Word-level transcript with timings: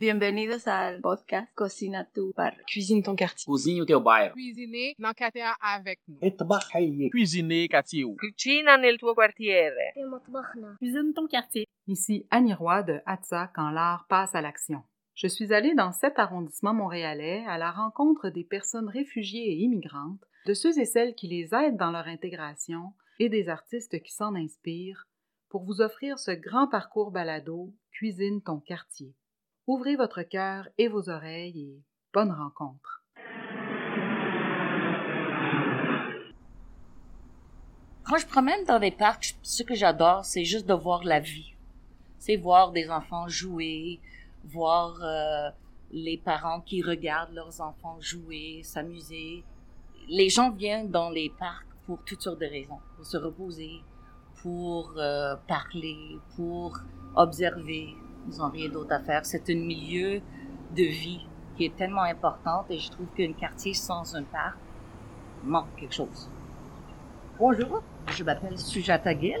Bienvenidos 0.00 0.66
al 0.66 1.02
podcast 1.02 1.52
Cocina 1.54 2.08
tu 2.10 2.32
barrio. 2.34 2.64
Cuisine 2.64 3.02
ton 3.02 3.14
quartier. 3.14 3.44
Cozinha 3.44 3.82
o 3.82 3.84
teu 3.84 4.00
bairro. 4.00 4.32
Cuisiner 4.32 4.94
dans 4.98 5.12
quartier 5.12 5.44
avec 5.60 6.00
nous. 6.08 6.18
Trabalhar. 6.38 7.10
Cuisiner 7.10 7.68
quartier. 7.68 8.06
Cucina 8.16 8.78
nel 8.78 8.96
tuo 8.96 9.14
quartiere. 9.14 9.92
Cuisine 10.78 11.12
ton 11.12 11.26
quartier. 11.26 11.66
Ici 11.86 12.26
Annie 12.30 12.54
Roy 12.54 12.82
de 12.82 13.02
Hatsa 13.04 13.50
quand 13.54 13.68
l'art 13.68 14.06
passe 14.08 14.34
à 14.34 14.40
l'action. 14.40 14.82
Je 15.14 15.26
suis 15.26 15.52
allée 15.52 15.74
dans 15.74 15.92
cet 15.92 16.18
arrondissement 16.18 16.72
montréalais 16.72 17.44
à 17.46 17.58
la 17.58 17.70
rencontre 17.70 18.30
des 18.30 18.44
personnes 18.44 18.88
réfugiées 18.88 19.52
et 19.52 19.56
immigrantes, 19.56 20.24
de 20.46 20.54
ceux 20.54 20.78
et 20.78 20.86
celles 20.86 21.14
qui 21.14 21.28
les 21.28 21.54
aident 21.54 21.76
dans 21.76 21.90
leur 21.90 22.06
intégration 22.06 22.94
et 23.18 23.28
des 23.28 23.50
artistes 23.50 24.02
qui 24.02 24.14
s'en 24.14 24.34
inspirent 24.34 25.06
pour 25.50 25.64
vous 25.64 25.82
offrir 25.82 26.18
ce 26.18 26.30
grand 26.30 26.68
parcours 26.68 27.10
balado 27.10 27.74
Cuisine 27.92 28.40
ton 28.40 28.60
quartier. 28.60 29.14
Ouvrez 29.72 29.94
votre 29.94 30.22
cœur 30.22 30.66
et 30.78 30.88
vos 30.88 31.08
oreilles 31.08 31.60
et 31.60 31.82
bonne 32.12 32.32
rencontre. 32.32 33.04
Quand 38.02 38.16
je 38.18 38.26
promène 38.26 38.64
dans 38.64 38.80
des 38.80 38.90
parcs, 38.90 39.36
ce 39.42 39.62
que 39.62 39.76
j'adore, 39.76 40.24
c'est 40.24 40.44
juste 40.44 40.66
de 40.66 40.74
voir 40.74 41.04
la 41.04 41.20
vie. 41.20 41.54
C'est 42.18 42.34
voir 42.34 42.72
des 42.72 42.90
enfants 42.90 43.28
jouer, 43.28 44.00
voir 44.42 45.00
euh, 45.04 45.50
les 45.92 46.18
parents 46.18 46.62
qui 46.62 46.82
regardent 46.82 47.34
leurs 47.34 47.60
enfants 47.60 48.00
jouer, 48.00 48.62
s'amuser. 48.64 49.44
Les 50.08 50.30
gens 50.30 50.50
viennent 50.50 50.90
dans 50.90 51.10
les 51.10 51.30
parcs 51.38 51.68
pour 51.86 52.02
toutes 52.04 52.22
sortes 52.22 52.40
de 52.40 52.46
raisons, 52.46 52.80
pour 52.96 53.06
se 53.06 53.18
reposer, 53.18 53.82
pour 54.42 54.94
euh, 54.96 55.36
parler, 55.46 56.18
pour 56.34 56.76
observer. 57.14 57.94
Ils 58.28 58.38
n'ont 58.38 58.50
rien 58.50 58.68
d'autre 58.68 58.92
à 58.92 59.00
faire. 59.00 59.24
C'est 59.24 59.48
un 59.50 59.56
milieu 59.56 60.20
de 60.76 60.82
vie 60.82 61.26
qui 61.56 61.64
est 61.66 61.76
tellement 61.76 62.02
important 62.02 62.64
et 62.68 62.78
je 62.78 62.90
trouve 62.90 63.06
qu'un 63.16 63.32
quartier 63.32 63.74
sans 63.74 64.14
un 64.14 64.22
parc 64.22 64.56
manque 65.44 65.74
quelque 65.76 65.94
chose. 65.94 66.28
Bonjour, 67.38 67.82
je 68.14 68.22
m'appelle 68.24 68.58
Sujata 68.58 69.18
Gill. 69.18 69.40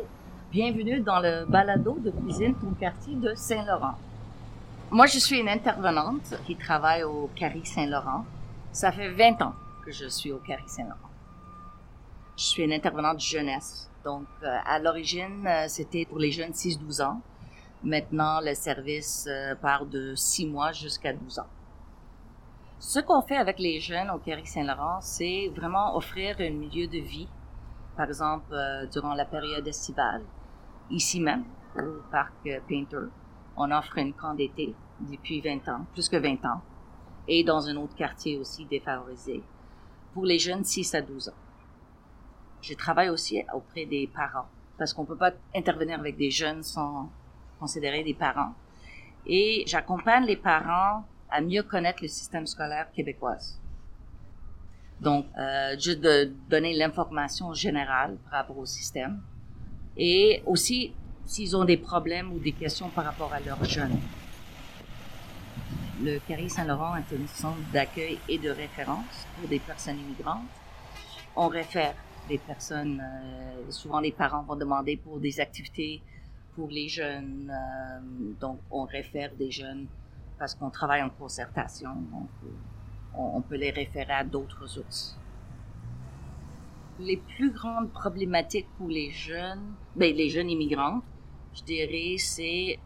Bienvenue 0.50 1.00
dans 1.00 1.20
le 1.20 1.44
balado 1.46 1.98
de 1.98 2.10
cuisine 2.10 2.54
ton 2.54 2.72
quartier 2.72 3.14
de 3.14 3.34
Saint-Laurent. 3.34 3.94
Moi, 4.90 5.06
je 5.06 5.18
suis 5.18 5.38
une 5.38 5.48
intervenante 5.48 6.34
qui 6.46 6.56
travaille 6.56 7.04
au 7.04 7.30
Carré 7.36 7.60
Saint-Laurent. 7.64 8.24
Ça 8.72 8.90
fait 8.90 9.10
20 9.10 9.42
ans 9.42 9.54
que 9.84 9.92
je 9.92 10.06
suis 10.06 10.32
au 10.32 10.38
Carré 10.38 10.64
Saint-Laurent. 10.66 11.10
Je 12.36 12.44
suis 12.44 12.64
une 12.64 12.72
intervenante 12.72 13.20
jeunesse. 13.20 13.88
Donc, 14.04 14.26
euh, 14.42 14.56
à 14.66 14.78
l'origine, 14.78 15.46
euh, 15.46 15.66
c'était 15.68 16.06
pour 16.06 16.18
les 16.18 16.32
jeunes 16.32 16.52
6-12 16.52 17.02
ans. 17.02 17.20
Maintenant, 17.82 18.42
le 18.42 18.54
service 18.54 19.26
euh, 19.26 19.54
part 19.54 19.86
de 19.86 20.14
6 20.14 20.46
mois 20.46 20.70
jusqu'à 20.70 21.14
12 21.14 21.38
ans. 21.38 21.46
Ce 22.78 23.00
qu'on 23.00 23.22
fait 23.22 23.38
avec 23.38 23.58
les 23.58 23.80
jeunes 23.80 24.10
au 24.10 24.18
Carré 24.18 24.44
Saint-Laurent, 24.44 25.00
c'est 25.00 25.50
vraiment 25.56 25.96
offrir 25.96 26.36
un 26.40 26.50
milieu 26.50 26.86
de 26.86 26.98
vie. 26.98 27.28
Par 27.96 28.06
exemple, 28.06 28.52
euh, 28.52 28.84
durant 28.86 29.14
la 29.14 29.24
période 29.24 29.66
estivale, 29.66 30.22
ici 30.90 31.20
même, 31.20 31.44
au 31.74 32.02
parc 32.10 32.34
Painter, 32.68 33.08
on 33.56 33.70
offre 33.70 33.96
une 33.96 34.12
camp 34.12 34.34
d'été 34.34 34.74
depuis 35.00 35.40
20 35.40 35.66
ans, 35.70 35.86
plus 35.94 36.10
que 36.10 36.18
20 36.18 36.44
ans, 36.44 36.60
et 37.28 37.44
dans 37.44 37.66
un 37.66 37.76
autre 37.76 37.94
quartier 37.94 38.36
aussi 38.38 38.66
défavorisé, 38.66 39.42
pour 40.12 40.26
les 40.26 40.38
jeunes 40.38 40.64
6 40.64 40.94
à 40.94 41.00
12 41.00 41.30
ans. 41.30 41.34
Je 42.60 42.74
travaille 42.74 43.08
aussi 43.08 43.42
auprès 43.54 43.86
des 43.86 44.06
parents, 44.06 44.48
parce 44.76 44.92
qu'on 44.92 45.02
ne 45.02 45.06
peut 45.06 45.16
pas 45.16 45.32
intervenir 45.54 45.98
avec 45.98 46.18
des 46.18 46.30
jeunes 46.30 46.62
sans 46.62 47.08
considérer 47.60 48.02
des 48.02 48.14
parents. 48.14 48.54
Et 49.26 49.64
j'accompagne 49.66 50.24
les 50.24 50.36
parents 50.36 51.04
à 51.30 51.40
mieux 51.40 51.62
connaître 51.62 52.00
le 52.02 52.08
système 52.08 52.46
scolaire 52.46 52.90
québécois. 52.92 53.36
Donc, 55.00 55.26
euh, 55.38 55.78
juste 55.78 56.00
de 56.00 56.32
donner 56.48 56.74
l'information 56.74 57.54
générale 57.54 58.16
par 58.24 58.40
rapport 58.40 58.58
au 58.58 58.66
système. 58.66 59.20
Et 59.96 60.42
aussi, 60.46 60.92
s'ils 61.24 61.56
ont 61.56 61.64
des 61.64 61.76
problèmes 61.76 62.32
ou 62.32 62.38
des 62.38 62.52
questions 62.52 62.88
par 62.88 63.04
rapport 63.04 63.32
à 63.32 63.40
leurs 63.40 63.64
jeunes. 63.64 63.98
Le 66.02 66.18
Carré 66.26 66.48
Saint-Laurent 66.48 66.96
est 66.96 67.14
un 67.14 67.26
centre 67.26 67.58
d'accueil 67.72 68.18
et 68.28 68.38
de 68.38 68.50
référence 68.50 69.26
pour 69.38 69.48
des 69.48 69.58
personnes 69.58 69.98
immigrantes. 69.98 70.48
On 71.36 71.48
réfère 71.48 71.94
les 72.28 72.38
personnes, 72.38 73.00
euh, 73.00 73.70
souvent 73.70 74.00
les 74.00 74.12
parents 74.12 74.42
vont 74.42 74.56
demander 74.56 74.96
pour 74.96 75.18
des 75.20 75.40
activités 75.40 76.02
pour 76.60 76.68
les 76.68 76.88
jeunes. 76.88 77.50
euh, 77.50 78.34
donc, 78.38 78.58
on 78.70 78.84
réfère 78.84 79.30
des 79.34 79.50
jeunes 79.50 79.86
parce 80.38 80.54
qu'on 80.54 80.68
travaille 80.68 81.02
en 81.02 81.08
concertation. 81.08 81.94
Donc, 82.12 82.28
euh, 82.44 82.48
on, 83.14 83.40
peut 83.40 83.56
les 83.56 83.70
référer 83.70 84.12
à 84.12 84.24
d'autres 84.24 84.66
sources. 84.66 85.18
Les 86.98 87.16
plus 87.16 87.50
grandes 87.50 87.90
problématiques 87.92 88.68
pour 88.76 88.88
les 88.88 89.10
jeunes, 89.10 89.72
ben, 89.96 90.14
les 90.14 90.28
jeunes 90.28 90.50
immigrants, 90.50 91.00
je 91.54 91.62
dirais, 91.62 92.16
c'est 92.18 92.78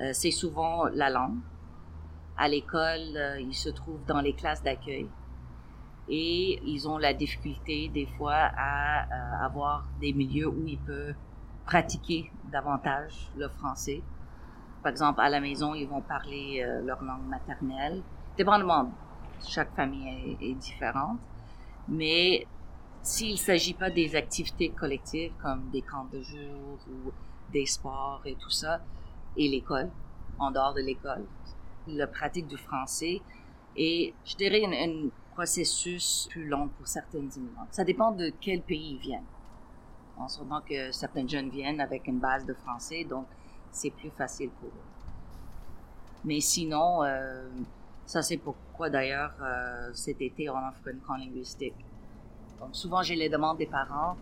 euh, 0.00 0.12
c'est 0.14 0.30
souvent 0.30 0.86
la 0.86 1.10
langue. 1.10 1.40
À 2.38 2.48
l'école, 2.48 3.12
ils 3.38 3.54
se 3.54 3.68
trouvent 3.68 4.04
dans 4.06 4.22
les 4.22 4.32
classes 4.32 4.62
d'accueil 4.62 5.06
et 6.08 6.58
ils 6.64 6.88
ont 6.88 6.96
la 6.96 7.12
difficulté 7.12 7.90
des 7.90 8.06
fois 8.06 8.48
à 8.56 9.44
avoir 9.44 9.86
des 10.00 10.14
milieux 10.14 10.48
où 10.48 10.66
ils 10.66 10.78
peuvent 10.78 11.14
pratiquer 11.70 12.28
davantage 12.50 13.30
le 13.36 13.48
français. 13.48 14.02
Par 14.82 14.90
exemple, 14.90 15.20
à 15.20 15.28
la 15.28 15.40
maison, 15.40 15.72
ils 15.72 15.86
vont 15.86 16.00
parler 16.00 16.64
euh, 16.64 16.82
leur 16.84 17.00
langue 17.04 17.28
maternelle. 17.28 18.02
Dépendamment, 18.36 18.90
chaque 19.46 19.72
famille 19.76 20.36
est, 20.40 20.54
différente. 20.54 21.20
Mais 21.86 22.44
s'il 23.02 23.32
ne 23.32 23.36
s'agit 23.36 23.74
pas 23.74 23.88
des 23.88 24.16
activités 24.16 24.70
collectives 24.70 25.32
comme 25.40 25.70
des 25.70 25.82
camps 25.82 26.08
de 26.12 26.20
jour 26.20 26.78
ou 26.88 27.12
des 27.52 27.66
sports 27.66 28.22
et 28.24 28.34
tout 28.34 28.50
ça, 28.50 28.80
et 29.36 29.48
l'école, 29.48 29.90
en 30.40 30.50
dehors 30.50 30.74
de 30.74 30.80
l'école, 30.80 31.24
la 31.86 32.08
pratique 32.08 32.48
du 32.48 32.56
français 32.56 33.20
est, 33.76 34.12
je 34.24 34.34
dirais, 34.34 34.64
un, 34.66 34.72
un 34.72 35.08
processus 35.34 36.26
plus 36.30 36.48
long 36.48 36.66
pour 36.66 36.88
certaines 36.88 37.30
immigrants. 37.36 37.68
Ça 37.70 37.84
dépend 37.84 38.10
de 38.10 38.32
quel 38.40 38.60
pays 38.60 38.94
ils 38.94 38.98
viennent. 38.98 39.30
En 40.20 40.28
sûrement 40.28 40.60
que 40.60 40.92
certains 40.92 41.26
jeunes 41.26 41.48
viennent 41.48 41.80
avec 41.80 42.06
une 42.06 42.18
base 42.18 42.44
de 42.44 42.52
français, 42.52 43.04
donc 43.04 43.26
c'est 43.72 43.90
plus 43.90 44.10
facile 44.10 44.50
pour 44.50 44.68
eux. 44.68 44.88
Mais 46.24 46.40
sinon, 46.40 47.02
euh, 47.02 47.48
ça 48.04 48.20
c'est 48.20 48.36
pourquoi 48.36 48.90
d'ailleurs 48.90 49.32
euh, 49.40 49.90
cet 49.94 50.20
été 50.20 50.50
on 50.50 50.58
offre 50.58 50.88
une 50.88 51.00
camp 51.00 51.16
linguistique. 51.16 51.74
Donc 52.60 52.76
souvent 52.76 53.02
j'ai 53.02 53.16
les 53.16 53.30
demandes 53.30 53.56
des 53.56 53.66
parents, 53.66 54.16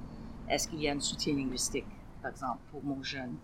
est-ce 0.48 0.68
qu'il 0.68 0.80
y 0.80 0.88
a 0.88 0.92
un 0.92 1.00
soutien 1.00 1.34
linguistique, 1.34 1.86
par 2.22 2.30
exemple, 2.30 2.60
pour 2.70 2.84
mon 2.84 3.02
jeune? 3.02 3.34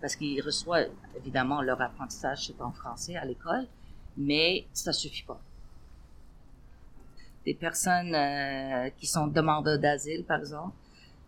Parce 0.00 0.16
qu'ils 0.16 0.42
reçoivent 0.42 0.90
évidemment 1.16 1.62
leur 1.62 1.80
apprentissage 1.80 2.52
en 2.58 2.72
français 2.72 3.14
à 3.14 3.24
l'école, 3.24 3.68
mais 4.16 4.66
ça 4.72 4.92
suffit 4.92 5.22
pas. 5.22 5.40
Des 7.44 7.54
personnes 7.54 8.12
euh, 8.12 8.90
qui 8.90 9.06
sont 9.06 9.28
demandeurs 9.28 9.78
d'asile, 9.78 10.24
par 10.24 10.40
exemple, 10.40 10.74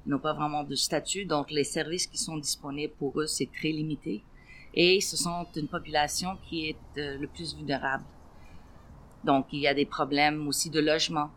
n'ont 0.07 0.19
pas 0.19 0.33
vraiment 0.33 0.65
de 0.65 0.75
statut, 0.75 1.25
donc 1.25 1.51
les 1.51 1.65
services 1.65 2.07
qui 2.07 2.19
sont 2.19 2.37
disponibles 2.37 2.93
pour 2.99 3.19
eux, 3.21 3.27
c'est 3.27 3.51
très 3.51 3.71
limité. 3.71 4.23
Et 4.75 5.01
ce 5.01 5.17
sont 5.17 5.47
une 5.57 5.69
population 5.69 6.37
qui 6.49 6.69
est 6.69 6.99
euh, 6.99 7.17
le 7.19 7.27
plus 7.29 7.55
vulnérable. 7.55 8.05
Donc, 9.23 9.47
il 9.53 9.61
y 9.61 9.69
a 9.69 9.75
des 9.75 9.87
problèmes 9.87 10.49
aussi 10.49 10.69
de 10.69 10.81
logement. 10.81 11.31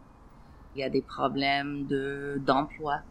Il 0.75 0.81
y 0.81 0.83
a 0.83 0.89
des 0.89 1.01
problèmes 1.01 1.85
de, 1.85 2.41
d'emploi. 2.45 3.01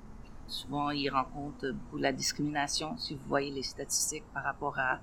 Souvent, 0.49 0.91
ils 0.91 1.09
rencontrent 1.09 1.71
beaucoup 1.71 1.99
de 1.99 2.03
la 2.03 2.13
discrimination. 2.13 2.97
Si 2.99 3.15
vous 3.15 3.29
voyez 3.29 3.51
les 3.51 3.63
statistiques 3.63 4.25
par 4.35 4.45
rapport 4.45 4.79
à 4.79 5.01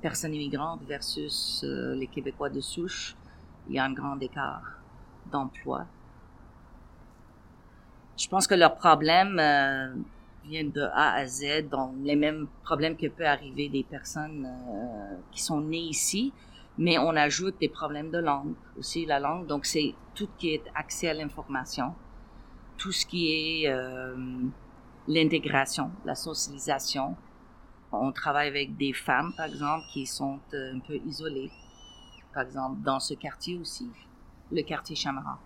personnes 0.00 0.34
immigrantes 0.34 0.82
versus 0.88 1.62
euh, 1.64 1.94
les 1.94 2.06
Québécois 2.06 2.50
de 2.50 2.60
souche, 2.60 3.14
il 3.68 3.76
y 3.76 3.78
a 3.78 3.84
un 3.84 3.92
grand 3.92 4.18
écart 4.20 4.80
d'emploi. 5.30 5.86
Je 8.16 8.28
pense 8.28 8.46
que 8.46 8.54
leurs 8.54 8.76
problèmes 8.76 9.38
euh, 9.38 9.94
viennent 10.44 10.70
de 10.70 10.82
A 10.82 11.14
à 11.14 11.26
Z, 11.26 11.68
donc 11.70 11.94
les 12.02 12.16
mêmes 12.16 12.46
problèmes 12.62 12.96
que 12.96 13.06
peut 13.06 13.26
arriver 13.26 13.68
des 13.68 13.84
personnes 13.84 14.46
euh, 14.46 15.16
qui 15.30 15.42
sont 15.42 15.60
nées 15.60 15.78
ici, 15.78 16.32
mais 16.78 16.98
on 16.98 17.10
ajoute 17.16 17.58
des 17.60 17.68
problèmes 17.68 18.10
de 18.10 18.18
langue 18.18 18.54
aussi, 18.78 19.06
la 19.06 19.20
langue. 19.20 19.46
Donc 19.46 19.66
c'est 19.66 19.94
tout 20.14 20.28
ce 20.32 20.38
qui 20.38 20.50
est 20.54 20.64
accès 20.74 21.08
à 21.08 21.14
l'information, 21.14 21.94
tout 22.76 22.92
ce 22.92 23.06
qui 23.06 23.32
est 23.32 23.68
euh, 23.68 24.14
l'intégration, 25.08 25.90
la 26.04 26.14
socialisation. 26.14 27.16
On 27.92 28.10
travaille 28.10 28.48
avec 28.48 28.76
des 28.76 28.92
femmes, 28.92 29.32
par 29.36 29.46
exemple, 29.46 29.84
qui 29.92 30.06
sont 30.06 30.40
euh, 30.54 30.74
un 30.74 30.80
peu 30.80 30.96
isolées. 31.06 31.50
Par 32.32 32.44
exemple, 32.44 32.80
dans 32.82 33.00
ce 33.00 33.14
quartier 33.14 33.58
aussi, 33.58 33.90
le 34.50 34.62
quartier 34.62 34.96
Chamara. 34.96 35.38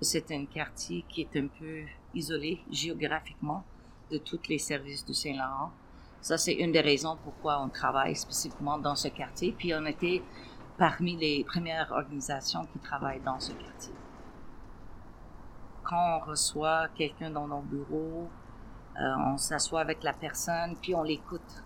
C'est 0.00 0.32
un 0.32 0.44
quartier 0.46 1.04
qui 1.08 1.20
est 1.20 1.36
un 1.36 1.46
peu 1.46 1.84
isolé 2.14 2.60
géographiquement 2.70 3.64
de 4.10 4.18
tous 4.18 4.40
les 4.48 4.58
services 4.58 5.04
du 5.04 5.14
Saint-Laurent. 5.14 5.70
Ça, 6.20 6.38
c'est 6.38 6.52
une 6.52 6.72
des 6.72 6.80
raisons 6.80 7.16
pourquoi 7.24 7.60
on 7.60 7.68
travaille 7.68 8.14
spécifiquement 8.14 8.78
dans 8.78 8.94
ce 8.94 9.08
quartier. 9.08 9.52
Puis 9.52 9.74
on 9.74 9.84
était 9.86 10.22
parmi 10.78 11.16
les 11.16 11.44
premières 11.44 11.90
organisations 11.90 12.64
qui 12.66 12.78
travaillent 12.78 13.22
dans 13.22 13.40
ce 13.40 13.52
quartier. 13.52 13.94
Quand 15.82 16.18
on 16.18 16.30
reçoit 16.30 16.88
quelqu'un 16.94 17.30
dans 17.30 17.48
nos 17.48 17.60
bureaux, 17.60 18.28
euh, 19.00 19.14
on 19.26 19.36
s'assoit 19.36 19.80
avec 19.80 20.02
la 20.02 20.12
personne, 20.12 20.76
puis 20.80 20.94
on 20.94 21.02
l'écoute. 21.02 21.64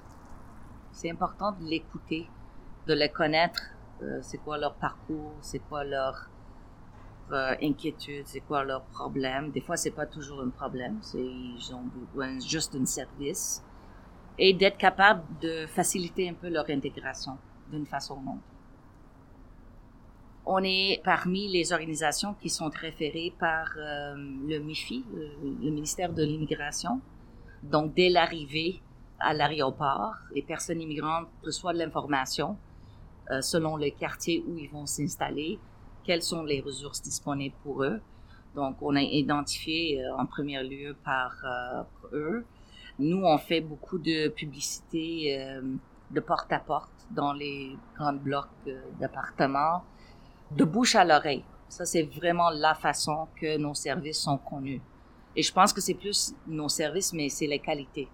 C'est 0.92 1.10
important 1.10 1.52
de 1.52 1.64
l'écouter, 1.64 2.28
de 2.86 2.94
les 2.94 3.10
connaître. 3.10 3.62
Euh, 4.02 4.20
c'est 4.22 4.38
quoi 4.38 4.58
leur 4.58 4.74
parcours, 4.74 5.34
c'est 5.40 5.58
quoi 5.58 5.84
leur 5.84 6.30
euh, 7.32 7.54
inquiétude, 7.62 8.24
c'est 8.26 8.40
quoi 8.40 8.64
leur 8.64 8.82
problème? 8.84 9.50
Des 9.50 9.60
fois, 9.60 9.76
c'est 9.76 9.90
pas 9.90 10.06
toujours 10.06 10.40
un 10.40 10.50
problème, 10.50 10.98
c'est 11.02 11.18
ils 11.18 11.74
ont 11.74 11.82
besoin 11.82 12.38
juste 12.40 12.76
d'un 12.76 12.86
service 12.86 13.64
et 14.38 14.52
d'être 14.52 14.76
capable 14.76 15.22
de 15.40 15.66
faciliter 15.66 16.28
un 16.28 16.34
peu 16.34 16.48
leur 16.48 16.68
intégration 16.68 17.38
d'une 17.70 17.86
façon 17.86 18.14
ou 18.24 18.30
autre. 18.30 18.56
On 20.48 20.62
est 20.62 21.00
parmi 21.02 21.48
les 21.48 21.72
organisations 21.72 22.34
qui 22.34 22.48
sont 22.48 22.68
référées 22.68 23.34
par 23.40 23.74
euh, 23.76 24.14
le 24.16 24.58
MIFI, 24.60 25.04
le, 25.12 25.70
ministère 25.70 26.12
de 26.12 26.22
l'Immigration. 26.22 27.00
Donc, 27.64 27.94
dès 27.94 28.08
l'arrivée 28.08 28.80
à 29.18 29.34
l'aéroport, 29.34 30.14
les 30.32 30.42
personnes 30.42 30.80
immigrantes 30.80 31.26
reçoivent 31.44 31.74
de 31.74 31.80
l'information 31.80 32.56
euh, 33.32 33.40
selon 33.40 33.76
le 33.76 33.90
quartier 33.90 34.44
où 34.46 34.56
ils 34.56 34.70
vont 34.70 34.86
s'installer, 34.86 35.58
quelles 36.06 36.22
sont 36.22 36.44
les 36.44 36.60
ressources 36.60 37.02
disponibles 37.02 37.56
pour 37.62 37.82
eux. 37.82 38.00
Donc, 38.54 38.76
on 38.80 38.94
a 38.96 39.02
identifié 39.02 40.02
euh, 40.02 40.16
en 40.16 40.24
premier 40.24 40.62
lieu 40.62 40.96
par 41.04 41.34
eux. 42.12 42.44
Nous, 42.98 43.22
on 43.22 43.36
fait 43.36 43.60
beaucoup 43.60 43.98
de 43.98 44.28
publicité 44.28 45.38
de 46.10 46.20
porte 46.20 46.50
à 46.50 46.60
porte 46.60 47.06
dans 47.10 47.34
les 47.34 47.76
grands 47.94 48.14
blocs 48.14 48.48
d'appartements 48.98 49.82
de 50.50 50.64
bouche 50.64 50.94
à 50.94 51.04
l'oreille. 51.04 51.44
Ça, 51.68 51.84
c'est 51.84 52.04
vraiment 52.04 52.50
la 52.50 52.74
façon 52.74 53.26
que 53.40 53.58
nos 53.58 53.74
services 53.74 54.20
sont 54.20 54.38
connus. 54.38 54.80
Et 55.34 55.42
je 55.42 55.52
pense 55.52 55.72
que 55.72 55.80
c'est 55.80 55.94
plus 55.94 56.34
nos 56.46 56.68
services, 56.68 57.12
mais 57.12 57.28
c'est 57.28 57.46
les 57.46 57.58
qualités. 57.58 58.08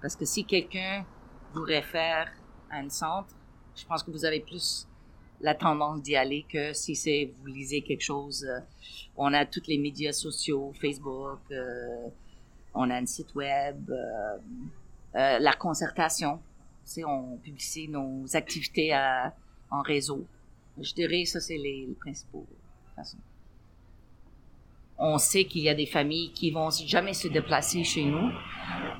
Parce 0.00 0.16
que 0.16 0.24
si 0.24 0.44
quelqu'un 0.44 1.04
vous 1.52 1.62
réfère 1.62 2.32
à 2.70 2.78
un 2.78 2.88
centre, 2.88 3.34
je 3.76 3.84
pense 3.84 4.02
que 4.02 4.10
vous 4.10 4.24
avez 4.24 4.40
plus 4.40 4.88
la 5.44 5.54
tendance 5.54 6.00
d'y 6.00 6.16
aller 6.16 6.46
que 6.50 6.72
si 6.72 6.96
c'est 6.96 7.30
vous 7.38 7.46
lisez 7.46 7.82
quelque 7.82 8.02
chose. 8.02 8.44
Euh, 8.44 8.60
on 9.16 9.32
a 9.34 9.44
tous 9.44 9.66
les 9.68 9.76
médias 9.78 10.12
sociaux, 10.12 10.72
Facebook, 10.80 11.40
euh, 11.52 12.08
on 12.72 12.88
a 12.90 12.96
un 12.96 13.06
site 13.06 13.34
web, 13.34 13.90
euh, 13.90 14.38
la 15.12 15.52
concertation. 15.52 16.40
On 17.06 17.36
publie 17.36 17.88
nos 17.88 18.24
activités 18.34 18.92
en 19.70 19.82
réseau. 19.82 20.26
Je 20.80 20.92
dirais 20.94 21.24
ça, 21.26 21.40
c'est 21.40 21.58
les, 21.58 21.88
principaux 22.00 22.46
façons. 22.96 23.18
On 24.98 25.18
sait 25.18 25.44
qu'il 25.44 25.62
y 25.62 25.68
a 25.68 25.74
des 25.74 25.86
familles 25.86 26.30
qui 26.32 26.50
vont 26.52 26.70
jamais 26.70 27.14
se 27.14 27.26
déplacer 27.26 27.82
chez 27.82 28.04
nous. 28.04 28.30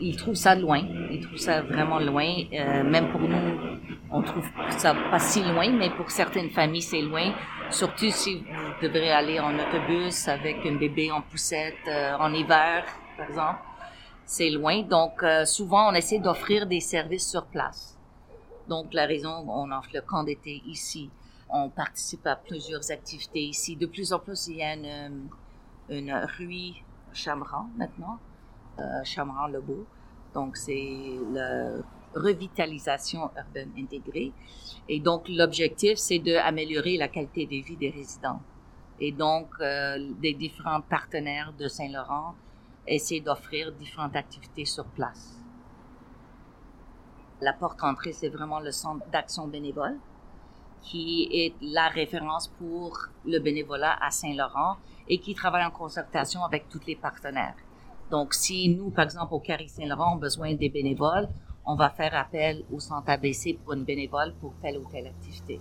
Ils 0.01 0.17
trouvent 0.17 0.35
ça 0.35 0.55
loin. 0.55 0.83
Ils 1.11 1.21
trouvent 1.21 1.39
ça 1.39 1.63
vraiment 1.63 2.01
loin. 2.01 2.29
Euh, 2.53 2.83
même 2.83 3.11
pour 3.13 3.21
nous, 3.21 3.79
on 4.11 4.23
trouve 4.23 4.45
ça 4.71 4.95
pas 4.95 5.21
si 5.21 5.43
loin, 5.43 5.71
mais 5.71 5.91
pour 5.91 6.11
certaines 6.11 6.51
familles, 6.51 6.83
c'est 6.83 7.01
loin. 7.01 7.33
Surtout 7.71 8.11
si 8.11 8.39
vous 8.39 8.83
devrez 8.83 9.13
aller 9.13 9.39
en 9.39 9.55
autobus 9.55 10.27
avec 10.27 10.67
un 10.67 10.75
bébé 10.75 11.13
en 11.13 11.23
poussette 11.23 11.87
euh, 11.87 12.17
en 12.19 12.33
hiver, 12.35 12.85
par 13.17 13.29
exemple. 13.29 13.61
C'est 14.27 14.51
loin. 14.51 14.83
Donc, 14.83 15.23
euh, 15.23 15.45
souvent, 15.45 15.91
on 15.91 15.95
essaie 15.95 16.19
d'offrir 16.19 16.67
des 16.67 16.81
services 16.81 17.31
sur 17.31 17.47
place. 17.47 17.97
Donc, 18.69 18.93
la 18.95 19.07
raison, 19.07 19.45
on 19.49 19.71
offre 19.71 19.91
le 19.95 20.01
camp 20.01 20.25
d'été 20.25 20.63
ici 20.67 21.09
on 21.55 21.69
participe 21.69 22.27
à 22.27 22.37
plusieurs 22.37 22.91
activités 22.91 23.43
ici. 23.43 23.77
De 23.77 23.87
plus 23.87 24.13
en 24.13 24.19
plus, 24.19 24.49
il 24.49 24.57
y 24.57 24.63
a 24.63 24.75
une, 24.75 25.29
une 25.89 26.13
rue 26.39 26.75
Chamran 27.13 27.69
maintenant, 27.77 28.19
euh, 28.79 29.05
Chamran-le-Beau. 29.05 29.87
Donc, 30.35 30.57
c'est 30.57 31.19
la 31.33 31.71
revitalisation 32.15 33.31
urbaine 33.37 33.71
intégrée. 33.79 34.33
Et 34.89 35.01
donc, 35.01 35.29
l'objectif, 35.29 35.99
c'est 35.99 36.19
d'améliorer 36.19 36.97
la 36.97 37.09
qualité 37.09 37.47
de 37.47 37.65
vie 37.65 37.77
des 37.77 37.91
résidents. 37.91 38.41
Et 39.01 39.13
donc, 39.13 39.49
euh, 39.61 40.13
des 40.21 40.35
différents 40.35 40.81
partenaires 40.81 41.53
de 41.59 41.69
Saint-Laurent 41.69 42.35
essaient 42.87 43.21
d'offrir 43.21 43.73
différentes 43.73 44.17
activités 44.17 44.65
sur 44.65 44.85
place. 44.87 45.41
La 47.41 47.53
porte 47.53 47.83
entrée, 47.83 48.13
c'est 48.13 48.29
vraiment 48.29 48.61
le 48.61 48.71
centre 48.71 49.05
d'action 49.11 49.49
bénévole 49.49 49.99
qui 50.85 51.29
est 51.33 51.55
la 51.63 51.89
référence 51.89 52.49
pour 52.59 52.99
le 53.25 53.39
bénévolat 53.39 53.97
à 54.01 54.11
Saint-Laurent 54.11 54.77
et 55.09 55.19
qui 55.19 55.35
travaille 55.35 55.65
en 55.65 55.71
concertation 55.71 56.45
avec 56.45 56.69
tous 56.69 56.81
les 56.87 56.95
partenaires. 56.95 57.57
Donc, 58.11 58.35
si 58.35 58.69
nous, 58.69 58.91
par 58.91 59.05
exemple, 59.05 59.33
au 59.33 59.41
Carré 59.41 59.67
Saint-Laurent, 59.67 60.13
avons 60.13 60.21
besoin 60.21 60.55
des 60.55 60.69
bénévoles, 60.69 61.29
on 61.67 61.75
va 61.75 61.89
faire 61.89 62.15
appel 62.15 62.65
au 62.71 62.79
centre 62.79 63.09
ABC 63.09 63.55
pour 63.55 63.73
une 63.73 63.85
bénévole 63.85 64.35
pour 64.41 64.53
telle 64.61 64.77
ou 64.77 64.85
telle 64.91 65.07
activité. 65.07 65.61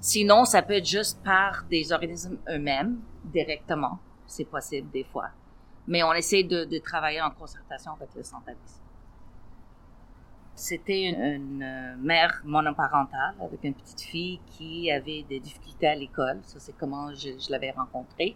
Sinon, 0.00 0.46
ça 0.46 0.62
peut 0.62 0.74
être 0.74 0.86
juste 0.86 1.22
par 1.22 1.64
des 1.70 1.92
organismes 1.92 2.38
eux-mêmes, 2.48 2.98
directement. 3.24 3.98
C'est 4.26 4.44
possible 4.44 4.90
des 4.90 5.04
fois. 5.04 5.28
Mais 5.86 6.02
on 6.02 6.12
essaie 6.14 6.42
de, 6.42 6.64
de 6.64 6.78
travailler 6.78 7.20
en 7.20 7.30
concertation 7.30 7.92
avec 7.92 8.08
le 8.16 8.22
centre 8.22 8.48
ABC. 8.48 8.85
C'était 10.56 11.10
une, 11.10 11.62
euh, 11.62 11.96
mère 11.98 12.40
monoparentale 12.42 13.34
avec 13.42 13.62
une 13.62 13.74
petite 13.74 14.00
fille 14.00 14.40
qui 14.46 14.90
avait 14.90 15.22
des 15.28 15.38
difficultés 15.38 15.86
à 15.86 15.94
l'école. 15.94 16.38
Ça, 16.44 16.58
c'est 16.58 16.74
comment 16.78 17.12
je, 17.12 17.50
l'avais 17.50 17.72
rencontrée. 17.72 18.34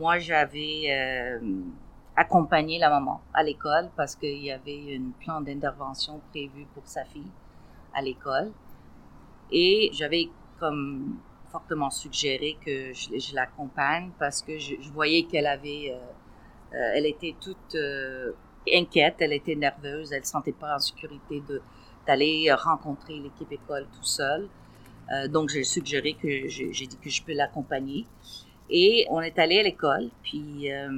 Moi, 0.00 0.18
j'avais 0.18 0.86
euh, 0.90 1.38
accompagné 2.16 2.80
la 2.80 2.90
maman 2.90 3.20
à 3.32 3.44
l'école 3.44 3.88
parce 3.96 4.16
qu'il 4.16 4.42
y 4.42 4.50
avait 4.50 4.98
un 5.00 5.12
plan 5.24 5.40
d'intervention 5.40 6.20
prévu 6.30 6.66
pour 6.74 6.84
sa 6.88 7.04
fille 7.04 7.30
à 7.94 8.02
l'école. 8.02 8.50
Et 9.52 9.90
j'avais 9.92 10.30
comme 10.58 11.18
fortement 11.52 11.90
suggéré 11.90 12.58
que 12.66 12.92
je, 12.92 13.34
l'accompagne 13.36 14.10
parce 14.18 14.42
que 14.42 14.58
je, 14.58 14.74
voyais 14.92 15.22
qu'elle 15.22 15.46
avait, 15.46 15.92
euh, 16.74 16.92
elle 16.96 17.06
était 17.06 17.36
toute 17.40 17.76
inquiète, 18.74 19.16
elle 19.20 19.32
était 19.32 19.54
nerveuse, 19.54 20.12
elle 20.12 20.20
ne 20.20 20.26
sentait 20.26 20.52
pas 20.52 20.76
en 20.76 20.78
sécurité 20.78 21.42
d'aller 22.06 22.52
rencontrer 22.52 23.18
l'équipe 23.18 23.50
école 23.52 23.86
tout 23.92 24.04
seul. 24.04 24.48
Euh, 25.12 25.28
donc, 25.28 25.48
j'ai 25.48 25.64
suggéré 25.64 26.14
que 26.14 26.48
j'ai 26.48 26.86
dit 26.86 26.98
que 27.02 27.10
je 27.10 27.22
peux 27.22 27.32
l'accompagner. 27.32 28.06
Et 28.70 29.06
on 29.08 29.20
est 29.22 29.38
allé 29.38 29.60
à 29.60 29.62
l'école, 29.62 30.10
puis, 30.22 30.70
euh, 30.70 30.90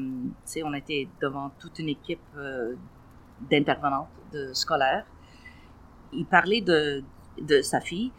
on 0.64 0.74
était 0.74 1.06
devant 1.22 1.50
toute 1.60 1.78
une 1.78 1.88
équipe 1.88 2.18
euh, 2.36 2.74
d'intervenantes 3.48 4.08
de 4.32 4.52
scolaires. 4.52 5.06
Il 6.12 6.26
parlait 6.26 6.60
de, 6.60 7.04
de 7.40 7.62
sa 7.62 7.80
fille, 7.80 8.10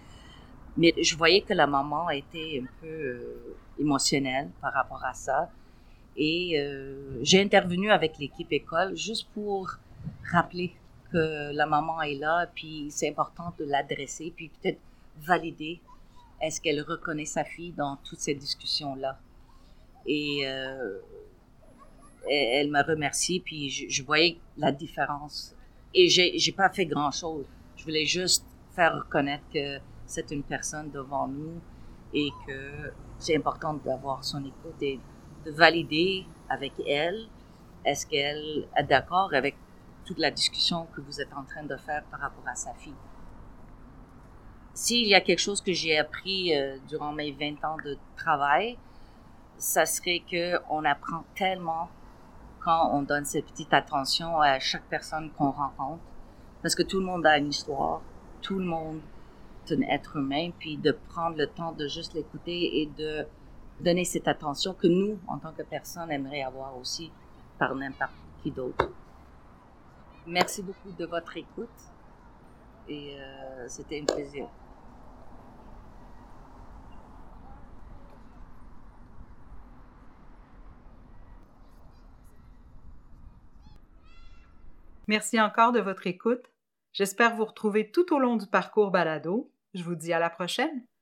mais 0.78 0.94
je 1.02 1.18
voyais 1.18 1.42
que 1.42 1.54
la 1.54 1.68
maman 1.68 2.10
était 2.10 2.64
un 2.64 2.70
peu 2.80 3.22
émotionnelle 3.78 4.50
par 4.62 4.74
rapport 4.74 5.04
à 5.04 5.14
ça. 5.14 5.50
Et 6.18 6.60
euh, 6.60 7.20
j'ai 7.22 7.42
intervenu 7.42 7.92
avec 7.92 8.18
l'équipe 8.20 8.52
école 8.52 8.96
juste 8.96 9.28
pour 9.34 9.78
rappeler 10.32 10.74
que 11.12 11.54
la 11.54 11.66
maman 11.66 12.02
est 12.02 12.16
là, 12.16 12.48
puis 12.54 12.88
c'est 12.90 13.10
important 13.10 13.54
de 13.60 13.66
l'adresser, 13.66 14.34
puis 14.36 14.50
peut-être 14.50 14.80
valider 15.20 15.82
est-ce 16.42 16.60
qu'elle 16.60 16.82
reconnaît 16.82 17.26
sa 17.26 17.44
fille 17.44 17.72
dans 17.72 17.98
toutes 17.98 18.20
ces 18.20 18.34
discussions-là. 18.34 19.20
Et 20.06 20.42
euh, 20.48 20.98
elle, 22.30 22.72
m'a 22.72 22.82
remercié, 22.82 23.40
puis 23.40 23.70
je, 23.70 24.04
voyais 24.04 24.38
la 24.58 24.72
différence. 24.72 25.56
Et 25.94 26.08
j'ai, 26.08 26.38
j'ai 26.40 26.52
pas 26.52 26.70
fait 26.70 26.86
grand-chose. 26.86 27.46
Je 27.76 27.84
voulais 27.84 28.06
juste 28.06 28.46
faire 28.76 28.96
reconnaître 28.96 29.44
que 29.54 29.80
c'est 30.06 30.32
une 30.32 30.44
personne 30.44 30.90
devant 30.92 31.28
nous 31.28 31.62
et 32.14 32.30
que 32.48 32.92
c'est 33.20 33.36
important 33.36 33.76
d'avoir 33.76 34.24
son 34.24 34.40
écoute 34.40 34.82
de 35.46 35.52
valider 35.52 36.26
avec 36.50 36.74
elle, 36.88 37.28
est-ce 37.86 38.06
qu'elle 38.06 38.68
est 38.78 38.84
d'accord 38.84 39.34
avec 39.34 39.56
toute 40.06 40.20
la 40.20 40.32
discussion 40.32 40.88
que 40.96 41.02
vous 41.02 41.22
êtes 41.22 41.34
en 41.34 41.44
train 41.44 41.64
de 41.64 41.76
faire 41.78 42.04
par 42.12 42.20
rapport 42.20 42.48
à 42.48 42.56
sa 42.56 42.74
fille? 42.74 42.94
S'il 44.74 45.08
y 45.08 45.16
a 45.16 45.22
quelque 45.22 45.40
chose 45.40 45.62
que 45.62 45.74
j'ai 45.74 45.98
appris 45.98 46.56
euh, 46.56 46.78
durant 46.88 47.12
mes 47.12 47.32
20 47.32 47.64
ans 47.66 47.78
de 47.84 47.98
travail, 48.16 48.78
ça 49.58 49.86
serait 49.86 50.24
que 50.32 50.60
on 50.70 50.86
apprend 50.86 51.24
tellement 51.36 51.90
quand 52.62 52.92
on 52.94 53.02
donne 53.02 53.26
cette 53.26 53.46
petite 53.48 53.74
attention 53.74 54.40
à 54.40 54.60
chaque 54.60 54.86
personne 54.86 55.32
qu'on 55.32 55.52
rencontre, 55.52 56.02
parce 56.62 56.76
que 56.76 56.84
tout 56.84 57.00
le 57.00 57.06
monde 57.06 57.26
a 57.26 57.38
une 57.38 57.50
histoire, 57.50 58.02
tout 58.42 58.60
le 58.60 58.66
monde 58.66 59.02
est 59.68 59.74
un 59.74 59.82
être 59.82 60.18
humain, 60.18 60.52
puis 60.58 60.78
de 60.78 60.92
prendre 61.10 61.38
le 61.38 61.48
temps 61.48 61.72
de 61.74 61.88
juste 61.88 62.14
l'écouter 62.14 62.82
et 62.82 62.86
de 62.98 63.26
donner 63.82 64.06
cette 64.06 64.28
attention 64.28 64.74
que 64.74 64.88
nous, 64.88 65.20
en 65.28 65.38
tant 65.38 65.52
que 65.52 65.64
personne 65.64 66.12
aimerions 66.12 66.48
avoir 66.48 66.78
aussi 66.78 67.12
par 67.58 67.76
n'importe 67.76 68.12
qui 68.42 68.52
d'autre. 68.52 68.90
Merci 70.26 70.62
beaucoup 70.62 70.92
de 70.92 71.06
votre 71.06 71.36
écoute 71.36 71.70
et 72.88 73.16
euh, 73.20 73.68
c'était 73.68 74.02
un 74.02 74.06
plaisir. 74.06 74.48
Merci 85.08 85.42
encore 85.42 85.72
de 85.72 85.80
votre 85.80 86.08
écoute. 86.08 86.46
J'espère 86.94 87.36
vous 87.36 87.46
retrouver 87.46 87.92
tout 87.92 88.14
au 88.14 88.20
long 88.20 88.38
du 88.38 88.48
parcours 88.48 88.92
Balado. 88.92 89.52
Je 89.74 89.84
vous 89.84 89.96
dis 89.96 90.14
à 90.14 90.20
la 90.20 90.30
prochaine. 90.30 90.86